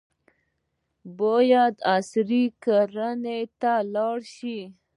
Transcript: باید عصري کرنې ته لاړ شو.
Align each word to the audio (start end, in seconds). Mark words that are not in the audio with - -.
باید 1.19 1.75
عصري 1.95 2.43
کرنې 2.63 3.39
ته 3.59 3.73
لاړ 3.93 4.17
شو. 4.35 4.59